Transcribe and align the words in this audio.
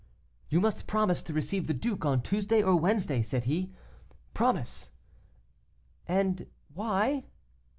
"'You 0.49 0.59
must 0.59 0.87
promise 0.87 1.21
to 1.21 1.31
receive 1.31 1.67
the 1.67 1.75
duke 1.75 2.05
on 2.05 2.23
Tuesday 2.23 2.63
or 2.63 2.75
Wednesday,' 2.75 3.21
said 3.21 3.43
he. 3.43 3.71
'Promise! 4.33 4.89
and 6.07 6.47
why? 6.73 7.25